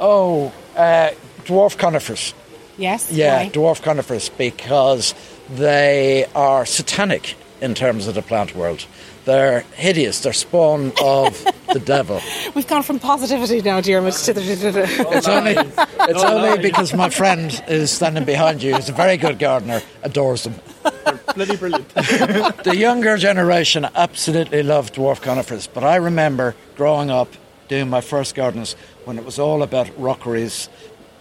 Oh, 0.00 0.52
uh, 0.76 1.10
dwarf 1.44 1.78
conifers. 1.78 2.34
Yes. 2.76 3.10
Yeah, 3.10 3.44
Why? 3.44 3.50
dwarf 3.50 3.82
conifers 3.82 4.28
because 4.30 5.14
they 5.48 6.26
are 6.34 6.66
satanic 6.66 7.36
in 7.60 7.74
terms 7.74 8.06
of 8.06 8.14
the 8.14 8.22
plant 8.22 8.54
world. 8.54 8.84
They're 9.24 9.60
hideous. 9.74 10.20
They're 10.20 10.32
spawn 10.32 10.92
of 11.02 11.42
the 11.72 11.80
devil. 11.80 12.20
We've 12.54 12.66
gone 12.66 12.82
from 12.82 12.98
positivity 13.00 13.60
now, 13.62 13.80
dear, 13.80 14.00
to 14.00 14.32
the. 14.32 14.34
To 14.34 14.72
the 14.72 15.06
It's 15.12 15.26
only, 15.26 15.52
it's 15.56 16.22
only 16.22 16.62
because 16.62 16.94
my 16.94 17.08
friend 17.10 17.60
is 17.66 17.90
standing 17.90 18.24
behind 18.24 18.62
you. 18.62 18.74
He's 18.76 18.88
a 18.88 18.92
very 18.92 19.16
good 19.16 19.38
gardener. 19.38 19.82
Adores 20.02 20.44
them. 20.44 20.54
Bloody 21.36 21.56
brilliant. 21.56 21.88
The 22.64 22.74
younger 22.76 23.16
generation 23.16 23.86
absolutely 23.94 24.62
love 24.62 24.90
dwarf 24.92 25.20
conifers, 25.20 25.66
but 25.68 25.84
I 25.84 25.96
remember 25.96 26.54
growing 26.76 27.10
up 27.10 27.28
doing 27.68 27.88
my 27.90 28.00
first 28.00 28.34
gardens 28.34 28.74
when 29.04 29.18
it 29.18 29.24
was 29.24 29.38
all 29.38 29.62
about 29.62 29.88
rockeries, 29.98 30.68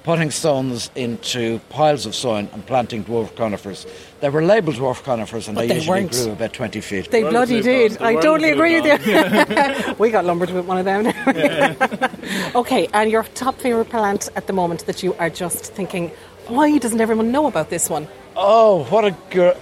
putting 0.03 0.31
stones 0.31 0.89
into 0.95 1.59
piles 1.69 2.05
of 2.05 2.15
soil 2.15 2.47
and 2.53 2.65
planting 2.65 3.03
dwarf 3.03 3.35
conifers. 3.35 3.85
They 4.21 4.29
were 4.29 4.41
labelled 4.41 4.75
dwarf 4.77 5.03
conifers 5.03 5.47
and 5.47 5.55
But 5.55 5.61
they, 5.63 5.67
they 5.67 5.75
usually 5.75 6.01
weren't. 6.03 6.11
grew 6.11 6.31
about 6.31 6.53
20 6.53 6.81
feet. 6.81 7.11
They 7.11 7.23
Well, 7.23 7.31
bloody 7.31 7.57
it's 7.57 7.65
did. 7.65 7.97
on. 7.97 8.07
I 8.07 8.13
totally 8.21 8.51
agree 8.51 8.79
with 8.79 9.05
you. 9.05 9.95
we 9.99 10.11
got 10.11 10.23
lumbered 10.25 10.51
with 10.51 10.65
one 10.65 10.77
of 10.77 10.85
them. 10.85 11.07
okay, 12.55 12.87
and 12.93 13.11
your 13.11 13.23
top 13.35 13.55
favourite 13.59 13.89
plant 13.89 14.29
at 14.35 14.47
the 14.47 14.53
moment 14.53 14.85
that 14.85 15.03
you 15.03 15.13
are 15.15 15.29
just 15.29 15.73
thinking, 15.73 16.09
why 16.47 16.77
doesn't 16.77 17.01
everyone 17.01 17.31
know 17.31 17.47
about 17.47 17.69
this 17.69 17.89
one? 17.89 18.07
Oh, 18.37 18.83
what 18.89 19.05
a 19.05 19.11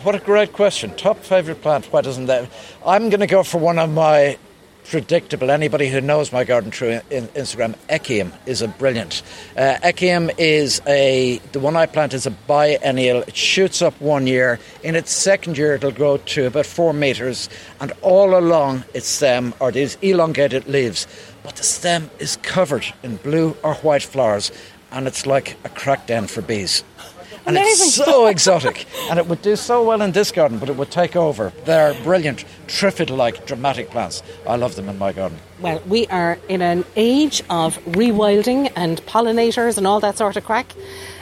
what 0.01 0.15
a 0.15 0.19
great 0.19 0.51
question! 0.51 0.95
Top 0.95 1.19
favourite 1.19 1.61
plant? 1.61 1.85
Why 1.93 2.01
doesn't 2.01 2.25
that? 2.25 2.49
I'm 2.83 3.09
going 3.09 3.19
to 3.19 3.27
go 3.27 3.43
for 3.43 3.59
one 3.59 3.77
of 3.77 3.91
my 3.91 4.39
predictable. 4.85 5.51
Anybody 5.51 5.89
who 5.89 6.01
knows 6.01 6.31
my 6.31 6.43
garden 6.43 6.71
through 6.71 7.01
in, 7.11 7.27
Instagram, 7.29 7.75
Echium 7.87 8.31
is 8.47 8.63
a 8.63 8.67
brilliant. 8.67 9.21
Uh, 9.55 9.77
Echium 9.83 10.33
is 10.39 10.81
a 10.87 11.37
the 11.51 11.59
one 11.59 11.75
I 11.75 11.85
plant 11.85 12.15
is 12.15 12.25
a 12.25 12.31
biennial. 12.31 13.21
It 13.21 13.37
shoots 13.37 13.83
up 13.83 13.93
one 14.01 14.25
year. 14.25 14.59
In 14.81 14.95
its 14.95 15.11
second 15.11 15.55
year, 15.55 15.75
it'll 15.75 15.91
grow 15.91 16.17
to 16.17 16.47
about 16.47 16.65
four 16.65 16.93
meters, 16.93 17.49
and 17.79 17.93
all 18.01 18.35
along 18.35 18.85
its 18.95 19.07
stem 19.07 19.53
are 19.61 19.71
these 19.71 19.99
elongated 20.01 20.67
leaves. 20.67 21.05
But 21.43 21.57
the 21.57 21.63
stem 21.63 22.09
is 22.17 22.37
covered 22.37 22.91
in 23.03 23.17
blue 23.17 23.55
or 23.63 23.75
white 23.75 24.01
flowers, 24.01 24.51
and 24.91 25.05
it's 25.05 25.27
like 25.27 25.57
a 25.63 25.69
crack 25.69 26.07
den 26.07 26.25
for 26.25 26.41
bees. 26.41 26.83
And 27.45 27.57
Amazing. 27.57 27.87
it's 27.87 27.95
so 27.95 28.27
exotic. 28.27 28.85
And 29.09 29.19
it 29.19 29.27
would 29.27 29.41
do 29.41 29.55
so 29.55 29.83
well 29.83 30.01
in 30.01 30.13
this 30.13 30.31
garden, 30.31 30.59
but 30.59 30.69
it 30.69 30.77
would 30.77 30.91
take 30.91 31.15
over. 31.15 31.51
They're 31.65 31.93
brilliant, 32.03 32.45
triffid 32.67 33.09
like, 33.15 33.45
dramatic 33.45 33.89
plants. 33.89 34.23
I 34.47 34.55
love 34.55 34.75
them 34.75 34.87
in 34.87 34.97
my 34.97 35.11
garden. 35.11 35.37
Well, 35.59 35.81
we 35.85 36.07
are 36.07 36.37
in 36.47 36.61
an 36.61 36.85
age 36.95 37.43
of 37.49 37.77
rewilding 37.85 38.71
and 38.77 39.01
pollinators 39.05 39.77
and 39.77 39.85
all 39.85 39.99
that 39.99 40.17
sort 40.17 40.37
of 40.37 40.45
crack, 40.45 40.73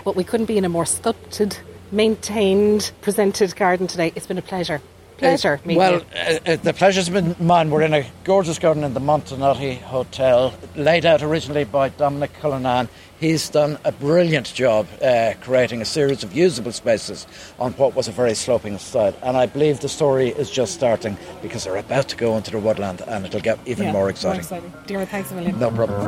but 0.05 0.15
we 0.15 0.23
couldn't 0.23 0.45
be 0.45 0.57
in 0.57 0.65
a 0.65 0.69
more 0.69 0.85
sculpted, 0.85 1.57
maintained, 1.91 2.91
presented 3.01 3.55
garden 3.55 3.87
today. 3.87 4.11
It's 4.15 4.27
been 4.27 4.37
a 4.37 4.43
pleasure. 4.43 4.81
Pleasure. 5.21 5.59
meeting 5.65 5.77
Well, 5.77 5.93
you. 5.99 6.05
uh, 6.15 6.39
uh, 6.45 6.55
the 6.57 6.73
pleasure's 6.73 7.09
been 7.09 7.35
mine. 7.39 7.69
We're 7.69 7.83
in 7.83 7.93
a 7.93 8.05
gorgeous 8.23 8.59
garden 8.59 8.83
in 8.83 8.93
the 8.93 8.99
Montenotte 8.99 9.79
Hotel, 9.81 10.53
laid 10.75 11.05
out 11.05 11.21
originally 11.23 11.63
by 11.63 11.89
Dominic 11.89 12.33
Cullinan. 12.41 12.89
He's 13.19 13.49
done 13.49 13.77
a 13.85 13.91
brilliant 13.91 14.51
job 14.53 14.87
uh, 14.99 15.33
creating 15.41 15.79
a 15.81 15.85
series 15.85 16.23
of 16.23 16.33
usable 16.33 16.71
spaces 16.71 17.27
on 17.59 17.73
what 17.73 17.93
was 17.95 18.07
a 18.07 18.11
very 18.11 18.33
sloping 18.33 18.79
site. 18.79 19.13
And 19.21 19.37
I 19.37 19.45
believe 19.45 19.79
the 19.79 19.89
story 19.89 20.29
is 20.29 20.49
just 20.49 20.73
starting 20.73 21.17
because 21.43 21.63
they're 21.65 21.75
about 21.77 22.09
to 22.09 22.15
go 22.17 22.35
into 22.35 22.49
the 22.49 22.57
woodland 22.59 23.01
and 23.07 23.23
it'll 23.25 23.39
get 23.41 23.59
even 23.67 23.85
Yeah, 23.85 23.91
more 23.91 24.09
exciting. 24.09 24.73
Dear, 24.87 25.05
thanks 25.05 25.29
a 25.31 25.35
million. 25.35 25.59
No 25.59 25.69
problem. 25.69 26.01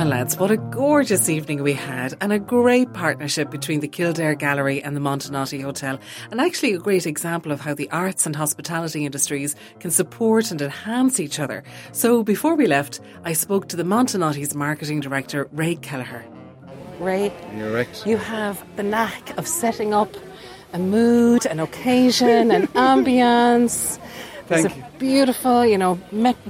Ah, 0.00 0.04
lads, 0.04 0.38
what 0.38 0.50
a 0.50 0.56
gorgeous 0.56 1.28
evening 1.28 1.62
we 1.62 1.74
had, 1.74 2.14
and 2.22 2.32
a 2.32 2.38
great 2.38 2.90
partnership 2.94 3.50
between 3.50 3.80
the 3.80 3.86
Kildare 3.86 4.34
Gallery 4.34 4.82
and 4.82 4.96
the 4.96 5.00
Montenotte 5.00 5.60
Hotel, 5.60 6.00
and 6.30 6.40
actually 6.40 6.72
a 6.72 6.78
great 6.78 7.04
example 7.06 7.52
of 7.52 7.60
how 7.60 7.74
the 7.74 7.90
arts 7.90 8.24
and 8.24 8.34
hospitality 8.34 9.04
industries 9.04 9.54
can 9.78 9.90
support 9.90 10.50
and 10.50 10.62
enhance 10.62 11.20
each 11.20 11.38
other. 11.38 11.62
So 11.92 12.22
before 12.22 12.54
we 12.54 12.66
left, 12.66 12.98
I 13.24 13.34
spoke 13.34 13.68
to 13.68 13.76
the 13.76 13.82
Montenotte's 13.82 14.54
marketing 14.54 15.00
director, 15.00 15.50
Ray 15.52 15.74
Kelleher. 15.74 16.24
Ray, 16.98 17.30
You're 17.54 17.70
right. 17.70 18.06
you 18.06 18.16
have 18.16 18.64
the 18.76 18.82
knack 18.82 19.36
of 19.36 19.46
setting 19.46 19.92
up 19.92 20.16
a 20.72 20.78
mood, 20.78 21.44
an 21.44 21.60
occasion, 21.60 22.50
an 22.50 22.66
ambience. 22.68 23.98
There's 24.50 24.66
Thank 24.66 24.84
a 24.84 24.98
beautiful, 24.98 25.64
you 25.64 25.78
know, 25.78 25.96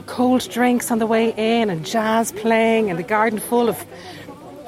cold 0.07 0.49
drinks 0.49 0.91
on 0.91 1.01
the 1.01 1.07
way 1.07 1.35
in 1.37 1.69
and 1.69 1.85
jazz 1.85 2.33
playing 2.33 2.89
and 2.89 2.99
the 2.99 3.03
garden 3.03 3.39
full 3.39 3.69
of 3.69 3.77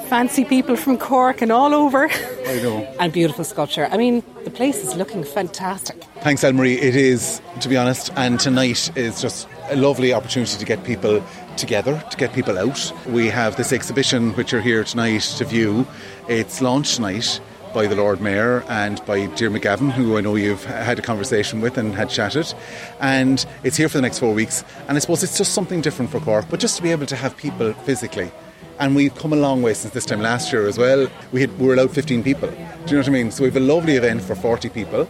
fancy 0.07 0.45
people 0.45 0.77
from 0.77 0.99
Cork 0.99 1.41
and 1.41 1.51
all 1.51 1.73
over. 1.73 2.11
I 2.11 2.61
know. 2.63 2.87
and 3.01 3.11
beautiful 3.11 3.43
sculpture. 3.45 3.89
I 3.91 3.97
mean, 3.97 4.23
the 4.45 4.51
place 4.51 4.85
is 4.85 4.97
looking 4.97 5.25
fantastic. 5.25 6.05
Thanks, 6.21 6.43
Elmarie. 6.45 6.77
It 6.77 6.95
is, 6.95 7.41
to 7.61 7.71
be 7.71 7.79
honest, 7.79 8.13
and 8.17 8.39
tonight 8.39 8.95
is 8.99 9.23
just 9.23 9.49
a 9.71 9.77
lovely 9.77 10.13
opportunity 10.13 10.59
to 10.59 10.65
get 10.67 10.85
people 10.85 11.25
together, 11.57 12.05
to 12.11 12.17
get 12.19 12.35
people 12.35 12.59
out. 12.59 12.93
We 13.07 13.29
have 13.29 13.57
this 13.57 13.73
exhibition 13.73 14.33
which 14.33 14.53
you're 14.53 14.61
here 14.61 14.85
tonight 14.85 15.23
to 15.39 15.47
view. 15.47 15.87
It's 16.29 16.61
launch 16.61 16.97
tonight 16.97 17.41
by 17.73 17.87
the 17.87 17.97
Lord 17.97 18.21
Mayor 18.21 18.65
and 18.69 19.05
by 19.07 19.27
Diarmuid 19.27 19.63
Gavin, 19.63 19.91
who 19.91 20.17
I 20.17 20.21
know 20.21 20.35
you've 20.35 20.65
had 20.65 20.99
a 20.99 21.03
conversation 21.03 21.61
with 21.61 21.79
and 21.79 21.95
had 21.95 22.11
chatted. 22.11 22.53
And 23.01 23.45
it's 23.65 23.77
here 23.77 23.89
for 23.89 23.99
the 23.99 24.03
next 24.03 24.19
four 24.19 24.35
weeks. 24.35 24.65
And 24.89 24.97
I 24.97 25.01
suppose 25.01 25.23
it's 25.23 25.39
just 25.39 25.55
something 25.55 25.81
different 25.81 26.11
for 26.11 26.21
Cork, 26.21 26.47
but 26.51 26.61
just 26.61 26.77
to 26.77 26.83
be 26.83 26.91
able 26.91 27.07
to 27.07 27.17
have 27.17 27.37
people 27.37 27.73
physically. 27.85 28.31
And 28.79 28.97
we've 28.97 29.15
come 29.15 29.33
a 29.33 29.37
long 29.37 29.63
way 29.63 29.75
since 29.75 29.95
this 29.95 30.05
time 30.05 30.21
last 30.21 30.53
year 30.53 30.67
as 30.67 30.79
well. 30.79 31.09
We, 31.31 31.41
had, 31.41 31.59
we 31.59 31.67
were 31.67 31.75
allowed 31.75 31.93
15 31.93 32.23
people. 32.23 32.51
Do 32.51 32.57
you 32.57 32.93
know 32.93 32.99
what 32.99 33.09
I 33.09 33.11
mean? 33.11 33.31
So 33.31 33.45
we 33.45 33.49
have 33.49 33.57
a 33.57 33.61
lovely 33.61 33.97
event 33.97 34.23
for 34.23 34.35
40 34.35 34.69
people 34.71 35.09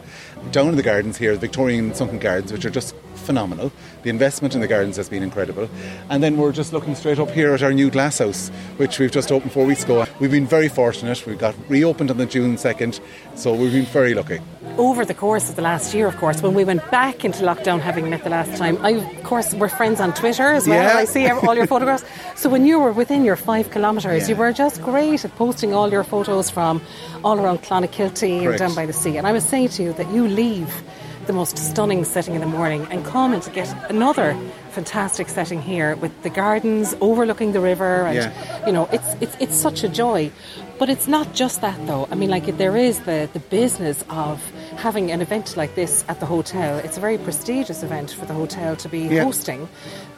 down 0.50 0.68
in 0.68 0.76
the 0.76 0.82
gardens 0.82 1.16
here, 1.16 1.32
the 1.32 1.40
Victorian 1.40 1.94
Sunken 1.94 2.18
Gardens, 2.18 2.52
which 2.52 2.64
are 2.64 2.70
just 2.70 2.94
phenomenal. 3.22 3.72
The 4.02 4.10
investment 4.10 4.54
in 4.54 4.60
the 4.60 4.68
gardens 4.68 4.96
has 4.96 5.08
been 5.08 5.22
incredible. 5.22 5.68
And 6.10 6.22
then 6.22 6.36
we're 6.36 6.52
just 6.52 6.72
looking 6.72 6.94
straight 6.94 7.18
up 7.18 7.30
here 7.30 7.54
at 7.54 7.62
our 7.62 7.72
new 7.72 7.90
glasshouse, 7.90 8.48
which 8.76 8.98
we've 8.98 9.10
just 9.10 9.32
opened 9.32 9.52
four 9.52 9.64
weeks 9.64 9.84
ago. 9.84 10.04
We've 10.20 10.30
been 10.30 10.46
very 10.46 10.68
fortunate. 10.68 11.24
We 11.26 11.34
got 11.34 11.54
reopened 11.68 12.10
on 12.10 12.18
the 12.18 12.26
June 12.26 12.56
2nd, 12.56 13.00
so 13.34 13.54
we've 13.54 13.72
been 13.72 13.86
very 13.86 14.14
lucky. 14.14 14.40
Over 14.78 15.04
the 15.04 15.14
course 15.14 15.50
of 15.50 15.56
the 15.56 15.62
last 15.62 15.94
year, 15.94 16.06
of 16.06 16.16
course, 16.16 16.42
when 16.42 16.54
we 16.54 16.64
went 16.64 16.88
back 16.90 17.24
into 17.24 17.42
lockdown, 17.44 17.80
having 17.80 18.08
met 18.08 18.24
the 18.24 18.30
last 18.30 18.56
time, 18.58 18.78
I, 18.84 18.90
of 18.90 19.22
course, 19.22 19.54
we're 19.54 19.68
friends 19.68 20.00
on 20.00 20.14
Twitter 20.14 20.52
as 20.52 20.66
well. 20.66 20.82
Yeah. 20.82 20.98
I 20.98 21.04
see 21.04 21.28
all 21.28 21.54
your 21.54 21.66
photographs. 21.66 22.04
So 22.34 22.48
when 22.48 22.66
you 22.66 22.80
were 22.80 22.90
within 22.90 23.24
your 23.24 23.36
five 23.36 23.70
kilometres, 23.70 24.28
you 24.28 24.34
were 24.34 24.52
just 24.52 24.82
great 24.82 25.24
at 25.24 25.36
posting 25.36 25.74
all 25.74 25.90
your 25.92 26.02
photos 26.02 26.50
from 26.50 26.82
all 27.22 27.38
around 27.38 27.62
Clonakilty 27.62 28.48
and 28.48 28.58
down 28.58 28.74
by 28.74 28.84
the 28.84 28.92
sea. 28.92 29.16
And 29.16 29.26
I 29.28 29.32
was 29.32 29.44
saying 29.44 29.68
to 29.76 29.82
you 29.84 29.92
that 29.92 30.10
you 30.10 30.26
leave 30.26 30.82
the 31.26 31.32
most 31.32 31.56
stunning 31.58 32.04
setting 32.04 32.34
in 32.34 32.40
the 32.40 32.46
morning 32.46 32.86
and 32.90 33.04
come 33.04 33.32
and 33.32 33.42
get 33.52 33.68
another 33.90 34.36
fantastic 34.70 35.28
setting 35.28 35.60
here 35.62 35.94
with 35.96 36.12
the 36.22 36.30
gardens 36.30 36.94
overlooking 37.00 37.52
the 37.52 37.60
river 37.60 38.06
and 38.06 38.16
Yeah. 38.16 38.66
you 38.66 38.72
know 38.72 38.88
it's 38.92 39.14
it's 39.20 39.36
it's 39.38 39.56
such 39.56 39.84
a 39.84 39.88
joy 39.88 40.30
but 40.78 40.88
it's 40.88 41.06
not 41.06 41.34
just 41.34 41.60
that 41.60 41.78
though 41.86 42.08
i 42.10 42.14
mean 42.14 42.30
like 42.30 42.46
there 42.56 42.76
is 42.76 43.00
the 43.00 43.28
the 43.34 43.38
business 43.38 44.02
of 44.08 44.40
having 44.76 45.10
an 45.12 45.20
event 45.20 45.56
like 45.56 45.74
this 45.74 46.04
at 46.08 46.18
the 46.20 46.26
hotel 46.26 46.78
it's 46.78 46.96
a 46.96 47.00
very 47.00 47.18
prestigious 47.18 47.82
event 47.82 48.10
for 48.10 48.24
the 48.26 48.34
hotel 48.34 48.74
to 48.76 48.88
be 48.88 49.00
Yeah. 49.00 49.24
hosting 49.24 49.68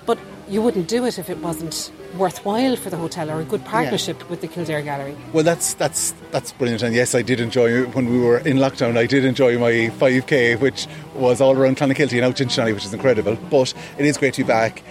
but 0.07 0.19
you 0.49 0.63
wouldn't 0.63 0.89
do 0.89 1.05
it 1.05 1.19
if 1.19 1.31
it 1.31 1.39
wasn't 1.39 1.91
worthwhile 2.17 2.77
for 2.77 2.91
the 2.91 2.97
hotel 2.97 3.31
or 3.31 3.41
a 3.41 3.45
good 3.45 3.65
partnership 3.65 4.29
with 4.31 4.41
the 4.41 4.49
Kildare 4.49 4.83
Gallery. 4.83 5.17
Well, 5.33 5.45
that's 5.45 5.75
that's 5.75 6.15
that's 6.31 6.53
brilliant, 6.53 6.83
and 6.83 6.95
yes, 6.95 7.15
I 7.15 7.23
did 7.23 7.41
enjoy 7.41 7.85
when 7.87 8.11
we 8.11 8.19
were 8.19 8.39
in 8.39 8.59
lockdown. 8.59 8.97
I 8.97 9.07
did 9.07 9.25
enjoy 9.25 9.59
my 9.59 9.91
5k, 9.99 10.61
which 10.61 10.87
was 11.15 11.41
all 11.41 11.57
around 11.57 11.77
Clonakilty 11.77 12.15
and 12.15 12.25
out 12.25 12.41
in 12.41 12.49
Shinny, 12.49 12.73
which 12.73 12.85
is 12.85 12.93
incredible. 12.93 13.37
But 13.51 13.75
it 13.99 14.07
is 14.07 14.17
great 14.17 14.35
to 14.35 14.45
be 14.45 14.49
back. 14.49 14.83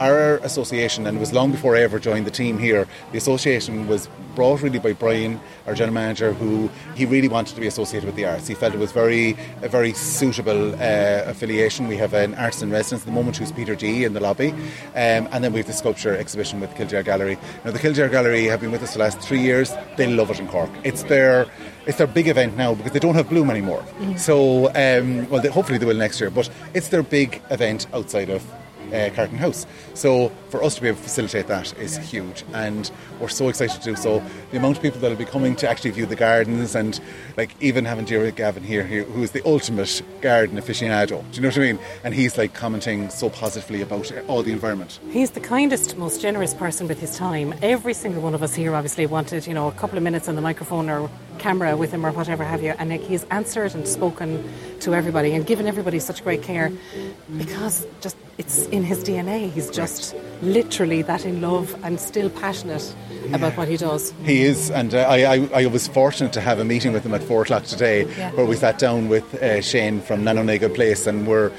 Our 0.00 0.38
association, 0.38 1.06
and 1.06 1.16
it 1.16 1.20
was 1.20 1.32
long 1.32 1.52
before 1.52 1.76
I 1.76 1.82
ever 1.82 2.00
joined 2.00 2.26
the 2.26 2.32
team 2.32 2.58
here. 2.58 2.88
The 3.12 3.18
association 3.18 3.86
was 3.86 4.08
brought 4.34 4.62
really 4.62 4.78
by 4.78 4.92
Brian, 4.92 5.40
our 5.66 5.74
general 5.74 5.94
manager, 5.94 6.32
who 6.32 6.70
he 6.94 7.06
really 7.06 7.28
wanted 7.28 7.54
to 7.54 7.60
be 7.60 7.66
associated 7.66 8.06
with 8.06 8.16
the 8.16 8.24
arts. 8.24 8.46
He 8.46 8.54
felt 8.54 8.74
it 8.74 8.78
was 8.78 8.92
very 8.92 9.36
a 9.62 9.68
very 9.68 9.92
suitable 9.92 10.74
uh, 10.74 11.22
affiliation. 11.26 11.88
We 11.88 11.96
have 11.96 12.14
an 12.14 12.34
artist 12.34 12.62
in 12.62 12.70
residence 12.70 13.02
at 13.02 13.06
the 13.06 13.12
moment, 13.12 13.36
who's 13.36 13.52
Peter 13.52 13.74
D 13.74 14.04
in 14.04 14.14
the 14.14 14.20
lobby, 14.20 14.50
um, 14.50 15.28
and 15.32 15.42
then 15.42 15.52
we 15.52 15.58
have 15.58 15.66
the 15.66 15.72
sculpture 15.72 16.16
exhibition 16.16 16.60
with 16.60 16.74
Kildare 16.74 17.02
Gallery. 17.02 17.38
Now, 17.64 17.70
the 17.70 17.78
Kildare 17.78 18.08
Gallery 18.08 18.44
have 18.44 18.60
been 18.60 18.70
with 18.70 18.82
us 18.82 18.92
for 18.92 18.98
the 18.98 19.04
last 19.04 19.20
three 19.20 19.40
years. 19.40 19.72
They 19.96 20.06
love 20.06 20.30
it 20.30 20.40
in 20.40 20.48
Cork. 20.48 20.70
It's 20.84 21.02
their 21.04 21.46
it's 21.86 21.98
their 21.98 22.06
big 22.06 22.28
event 22.28 22.56
now 22.56 22.74
because 22.74 22.92
they 22.92 22.98
don't 22.98 23.14
have 23.14 23.28
Bloom 23.28 23.50
anymore. 23.50 23.84
So, 24.16 24.68
um, 24.68 25.28
well, 25.28 25.40
they, 25.42 25.48
hopefully 25.48 25.78
they 25.78 25.86
will 25.86 25.96
next 25.96 26.20
year. 26.20 26.30
But 26.30 26.48
it's 26.72 26.88
their 26.88 27.02
big 27.02 27.42
event 27.50 27.86
outside 27.92 28.30
of 28.30 28.42
uh, 28.94 29.10
Carton 29.14 29.38
House. 29.38 29.66
So 29.94 30.30
for 30.48 30.62
us 30.62 30.76
to 30.76 30.82
be 30.82 30.88
able 30.88 30.98
to 30.98 31.02
facilitate 31.02 31.48
that 31.48 31.76
is 31.78 31.96
huge, 31.96 32.44
and 32.52 32.90
we're 33.20 33.28
so 33.28 33.48
excited 33.48 33.80
to 33.82 33.90
do 33.90 33.96
so. 33.96 34.22
The 34.50 34.58
amount 34.58 34.76
of 34.76 34.82
people 34.82 35.00
that 35.00 35.08
will 35.08 35.16
be 35.16 35.24
coming 35.24 35.56
to 35.56 35.68
actually 35.68 35.90
view 35.90 36.06
the 36.06 36.16
gardens, 36.16 36.74
and 36.74 37.00
like 37.36 37.54
even 37.60 37.84
having 37.84 38.04
Diarmuid 38.04 38.36
Gavin 38.36 38.62
here, 38.62 38.84
who 38.84 39.22
is 39.22 39.32
the 39.32 39.42
ultimate 39.44 40.02
garden 40.20 40.58
aficionado. 40.58 41.28
Do 41.30 41.36
you 41.36 41.42
know 41.42 41.48
what 41.48 41.56
I 41.58 41.60
mean? 41.60 41.78
And 42.04 42.14
he's 42.14 42.38
like 42.38 42.54
commenting 42.54 43.10
so 43.10 43.28
positively 43.30 43.82
about 43.82 44.10
all 44.28 44.42
the 44.42 44.52
environment. 44.52 45.00
He's 45.10 45.32
the 45.32 45.40
kindest, 45.40 45.96
most 45.96 46.20
generous 46.20 46.54
person 46.54 46.88
with 46.88 47.00
his 47.00 47.16
time. 47.16 47.54
Every 47.62 47.94
single 47.94 48.22
one 48.22 48.34
of 48.34 48.42
us 48.42 48.54
here 48.54 48.74
obviously 48.74 49.06
wanted, 49.06 49.46
you 49.46 49.54
know, 49.54 49.68
a 49.68 49.72
couple 49.72 49.96
of 49.96 50.04
minutes 50.04 50.28
on 50.28 50.36
the 50.36 50.42
microphone 50.42 50.88
or 50.88 51.10
camera 51.38 51.76
with 51.76 51.92
him 51.92 52.06
or 52.06 52.12
whatever 52.12 52.44
have 52.44 52.62
you, 52.62 52.74
and 52.78 52.90
like, 52.90 53.00
he's 53.02 53.24
answered 53.24 53.74
and 53.74 53.86
spoken 53.86 54.44
to 54.80 54.94
everybody 54.94 55.32
and 55.32 55.46
given 55.46 55.66
everybody 55.66 55.98
such 55.98 56.22
great 56.22 56.42
care 56.42 56.72
because 57.36 57.86
just 58.00 58.16
it's 58.38 58.66
in 58.66 58.82
his 58.82 59.04
DNA. 59.04 59.50
He's 59.50 59.70
just 59.70 60.14
literally 60.42 61.02
that 61.02 61.24
in 61.24 61.40
love 61.40 61.74
and 61.84 61.98
still 62.00 62.28
passionate 62.30 62.94
yeah. 63.10 63.36
about 63.36 63.56
what 63.56 63.68
he 63.68 63.76
does. 63.76 64.12
He 64.24 64.42
is, 64.42 64.70
and 64.70 64.94
uh, 64.94 64.98
I, 64.98 65.36
I, 65.36 65.48
I, 65.54 65.66
was 65.66 65.88
fortunate 65.88 66.32
to 66.34 66.40
have 66.40 66.58
a 66.58 66.64
meeting 66.64 66.92
with 66.92 67.04
him 67.04 67.14
at 67.14 67.22
four 67.22 67.42
o'clock 67.42 67.64
today, 67.64 68.06
yeah. 68.16 68.32
where 68.32 68.46
we 68.46 68.56
sat 68.56 68.78
down 68.78 69.08
with 69.08 69.34
uh, 69.34 69.60
Shane 69.60 70.00
from 70.00 70.24
Nano 70.24 70.42
Nagle 70.42 70.70
Place, 70.70 71.06
and 71.06 71.26
we're 71.26 71.52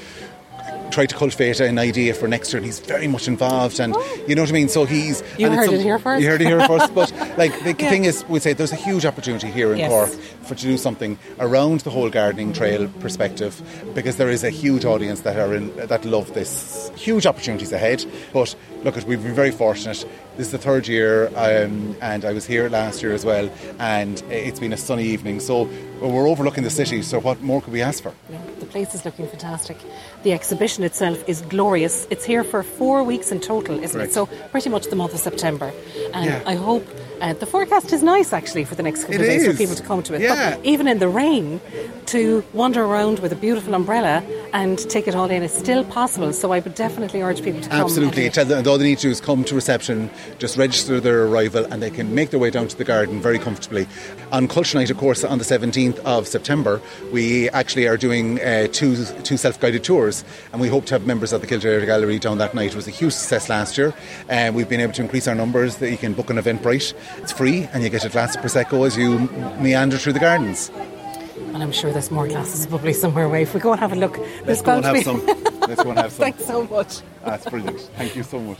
try 0.95 1.05
to 1.05 1.15
cultivate 1.15 1.59
an 1.59 1.77
idea 1.77 2.13
for 2.13 2.27
next 2.27 2.51
year, 2.51 2.57
and 2.57 2.65
he's 2.65 2.79
very 2.79 3.07
much 3.07 3.27
involved. 3.27 3.79
And 3.81 3.93
oh. 3.95 4.25
you 4.27 4.33
know 4.33 4.43
what 4.43 4.49
I 4.49 4.53
mean. 4.53 4.69
So 4.69 4.85
he's 4.85 5.21
you 5.37 5.51
heard 5.51 5.71
it 5.71 5.81
here 5.81 5.99
first. 5.99 6.23
You 6.23 6.29
heard 6.29 6.41
it 6.41 6.47
here 6.47 6.65
first. 6.73 6.95
But 6.95 7.11
like 7.37 7.53
the 7.63 7.75
yeah. 7.77 7.89
thing 7.89 8.05
is, 8.05 8.23
we 8.29 8.39
say 8.39 8.53
there's 8.53 8.71
a 8.71 8.83
huge 8.87 9.05
opportunity 9.05 9.51
here 9.51 9.73
in 9.73 9.79
yes. 9.79 9.89
Cork 9.89 10.09
for 10.47 10.55
to 10.55 10.61
do 10.61 10.77
something 10.77 11.19
around 11.39 11.81
the 11.81 11.89
whole 11.89 12.09
gardening 12.09 12.53
trail 12.53 12.87
perspective, 13.01 13.61
because 13.93 14.15
there 14.15 14.29
is 14.29 14.43
a 14.43 14.49
huge 14.49 14.85
audience 14.85 15.21
that 15.21 15.37
are 15.37 15.53
in 15.53 15.75
that 15.75 16.05
love 16.05 16.33
this. 16.33 16.89
Huge 16.95 17.25
opportunities 17.25 17.73
ahead. 17.73 18.05
But 18.31 18.55
look, 18.85 18.95
we've 19.07 19.21
been 19.21 19.33
very 19.33 19.51
fortunate. 19.51 20.05
This 20.37 20.47
is 20.47 20.51
the 20.51 20.59
third 20.59 20.87
year, 20.87 21.27
um, 21.35 21.95
and 22.01 22.23
I 22.23 22.33
was 22.33 22.45
here 22.45 22.69
last 22.69 23.01
year 23.01 23.13
as 23.13 23.25
well, 23.25 23.49
and 23.79 24.21
it's 24.29 24.59
been 24.59 24.73
a 24.73 24.77
sunny 24.77 25.05
evening. 25.05 25.39
So 25.39 25.67
we're 25.99 26.29
overlooking 26.29 26.63
the 26.63 26.69
city. 26.69 27.01
So 27.01 27.19
what 27.19 27.41
more 27.41 27.61
could 27.61 27.73
we 27.73 27.81
ask 27.81 28.03
for? 28.03 28.13
Yeah, 28.29 28.39
the 28.59 28.67
place 28.67 28.93
is 28.93 29.03
looking 29.03 29.27
fantastic. 29.27 29.77
The 30.23 30.33
exhibition 30.33 30.83
itself 30.83 31.27
is 31.27 31.41
glorious. 31.41 32.07
It's 32.11 32.23
here 32.23 32.43
for 32.43 32.61
four 32.61 33.03
weeks 33.03 33.31
in 33.31 33.39
total, 33.39 33.81
isn't 33.83 33.99
it? 33.99 34.13
So 34.13 34.27
pretty 34.51 34.69
much 34.69 34.85
the 34.85 34.95
month 34.95 35.13
of 35.13 35.19
September. 35.19 35.73
And 36.13 36.25
yeah. 36.25 36.43
I 36.45 36.53
hope 36.53 36.87
uh, 37.21 37.33
the 37.33 37.45
forecast 37.45 37.93
is 37.93 38.03
nice 38.03 38.33
actually 38.33 38.65
for 38.65 38.75
the 38.75 38.83
next 38.83 39.01
couple 39.01 39.15
it 39.15 39.21
of 39.21 39.27
days 39.27 39.43
is. 39.43 39.51
for 39.51 39.57
people 39.57 39.75
to 39.75 39.83
come 39.83 40.03
to 40.03 40.13
it. 40.13 40.21
Yeah. 40.21 40.55
But 40.55 40.65
even 40.65 40.87
in 40.87 40.99
the 40.99 41.09
rain, 41.09 41.61
to 42.07 42.43
wander 42.53 42.83
around 42.83 43.19
with 43.19 43.31
a 43.31 43.35
beautiful 43.35 43.73
umbrella 43.73 44.23
and 44.53 44.77
take 44.89 45.07
it 45.07 45.15
all 45.15 45.29
in 45.29 45.43
is 45.43 45.51
still 45.51 45.83
possible. 45.83 46.31
So 46.33 46.51
I 46.51 46.59
would 46.59 46.75
definitely 46.75 47.21
urge 47.21 47.41
people 47.43 47.61
to 47.61 47.69
come. 47.69 47.81
Absolutely. 47.81 48.29
Tell 48.29 48.45
them, 48.45 48.67
all 48.67 48.77
they 48.77 48.85
need 48.85 48.99
to 48.99 49.07
do 49.07 49.09
is 49.09 49.19
come 49.19 49.43
to 49.45 49.55
reception, 49.55 50.09
just 50.37 50.57
register 50.57 50.99
their 50.99 51.25
arrival, 51.25 51.65
and 51.65 51.81
they 51.81 51.89
can 51.89 52.13
make 52.13 52.29
their 52.29 52.39
way 52.39 52.51
down 52.51 52.67
to 52.67 52.77
the 52.77 52.83
garden 52.83 53.21
very 53.21 53.39
comfortably. 53.39 53.87
On 54.31 54.47
Culture 54.47 54.77
Night, 54.77 54.89
of 54.89 54.97
course, 54.97 55.23
on 55.23 55.37
the 55.39 55.43
17th 55.43 55.99
of 55.99 56.27
September, 56.27 56.81
we 57.11 57.49
actually 57.49 57.87
are 57.87 57.97
doing 57.97 58.39
uh, 58.41 58.67
two, 58.71 59.03
two 59.23 59.37
self 59.37 59.59
guided 59.59 59.83
tours, 59.83 60.23
and 60.51 60.61
we 60.61 60.67
hope 60.67 60.85
to 60.85 60.93
have 60.93 61.05
members 61.05 61.33
of 61.33 61.41
the 61.41 61.47
Kildare 61.47 61.85
Gallery 61.85 62.19
down 62.19 62.37
that 62.37 62.53
night. 62.53 62.71
It 62.71 62.75
was 62.75 62.87
a 62.87 62.91
huge 62.91 63.13
success 63.13 63.49
last 63.49 63.77
year, 63.77 63.93
and 64.29 64.55
we've 64.55 64.69
been 64.69 64.79
able 64.81 64.93
to 64.93 65.01
increase 65.01 65.27
our 65.27 65.35
numbers. 65.35 65.77
That 65.77 65.91
you 65.91 65.97
can 65.97 66.13
book 66.13 66.29
an 66.29 66.37
Eventbrite. 66.37 66.93
It's 67.17 67.31
free, 67.31 67.67
and 67.73 67.83
you 67.83 67.89
get 67.89 68.05
a 68.05 68.09
glass 68.09 68.35
of 68.35 68.41
Prosecco 68.41 68.85
as 68.85 68.97
you 68.97 69.19
meander 69.59 69.97
through 69.97 70.13
the 70.13 70.19
gardens. 70.19 70.71
And 71.53 71.63
I'm 71.63 71.71
sure 71.71 71.91
there's 71.91 72.11
more 72.11 72.27
glasses 72.27 72.67
probably 72.67 72.93
somewhere 72.93 73.25
away. 73.25 73.43
If 73.43 73.53
we 73.53 73.59
go 73.59 73.71
and 73.71 73.79
have 73.79 73.93
a 73.93 73.95
look, 73.95 74.19
let's 74.45 74.61
go 74.61 74.73
and 74.73 74.85
have 74.85 75.03
some. 75.03 75.25
Let's 75.67 75.81
go 75.81 75.89
and 75.89 75.97
have 75.97 76.11
some. 76.11 76.25
Thanks 76.25 76.45
so 76.45 76.67
much. 76.67 76.99
That's 77.23 77.49
brilliant. 77.49 77.81
Thank 77.97 78.15
you 78.15 78.21
so 78.21 78.39
much. 78.39 78.59